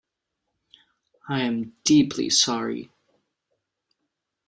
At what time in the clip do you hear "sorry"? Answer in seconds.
2.31-2.89